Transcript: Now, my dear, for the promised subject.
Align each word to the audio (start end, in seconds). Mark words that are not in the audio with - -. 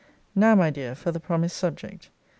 Now, 0.33 0.55
my 0.55 0.71
dear, 0.71 0.95
for 0.95 1.11
the 1.11 1.19
promised 1.19 1.57
subject. 1.57 2.09